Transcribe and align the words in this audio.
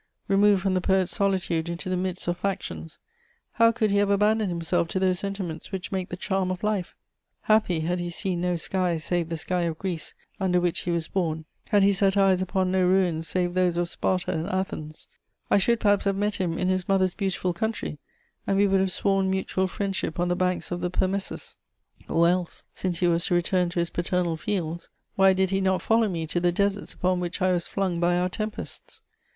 Removed 0.27 0.63
from 0.63 0.73
the 0.73 0.81
poet's 0.81 1.15
solitude 1.15 1.69
into 1.69 1.87
the 1.87 1.95
midst 1.95 2.27
of 2.27 2.35
factions, 2.35 2.97
how 3.51 3.71
could 3.71 3.91
he 3.91 3.97
have 3.97 4.09
abandoned 4.09 4.49
himself 4.49 4.87
to 4.87 4.97
those 4.99 5.19
sentiments 5.19 5.71
which 5.71 5.91
make 5.91 6.09
the 6.09 6.17
charm 6.17 6.49
of 6.49 6.63
life? 6.63 6.95
Happy 7.41 7.81
had 7.81 7.99
he 7.99 8.09
seen 8.09 8.41
no 8.41 8.55
sky 8.55 8.97
save 8.97 9.29
the 9.29 9.37
sky 9.37 9.61
of 9.61 9.77
Greece 9.77 10.15
under 10.39 10.59
which 10.59 10.79
he 10.79 10.89
was 10.89 11.07
born, 11.07 11.45
had 11.69 11.83
he 11.83 11.93
set 11.93 12.17
eyes 12.17 12.41
upon 12.41 12.71
no 12.71 12.83
ruins 12.83 13.27
save 13.27 13.53
those 13.53 13.77
of 13.77 13.87
Sparta 13.89 14.31
and 14.31 14.47
Athens! 14.49 15.07
I 15.51 15.59
should 15.59 15.79
perhaps 15.79 16.05
have 16.05 16.15
met 16.15 16.37
him 16.37 16.57
in 16.57 16.67
his 16.67 16.89
mother's 16.89 17.13
beautiful 17.13 17.53
country, 17.53 17.99
and 18.47 18.57
we 18.57 18.65
would 18.65 18.79
have 18.79 18.91
sworn 18.91 19.29
mutual 19.29 19.67
friendship 19.67 20.19
on 20.19 20.29
the 20.29 20.35
banks 20.35 20.71
of 20.71 20.81
the 20.81 20.89
Permessus; 20.89 21.57
or 22.09 22.27
else, 22.27 22.63
since 22.73 23.01
he 23.01 23.07
was 23.07 23.25
to 23.25 23.35
return 23.35 23.69
to 23.69 23.77
his 23.79 23.91
paternal 23.91 24.35
fields, 24.35 24.89
why 25.15 25.33
did 25.33 25.51
he 25.51 25.61
not 25.61 25.79
follow 25.83 26.09
me 26.09 26.25
to 26.25 26.39
the 26.39 26.51
deserts 26.51 26.91
upon 26.95 27.19
which 27.19 27.39
I 27.39 27.51
was 27.51 27.67
flung 27.67 27.99
by 27.99 28.17
our 28.17 28.29
tempests! 28.29 29.03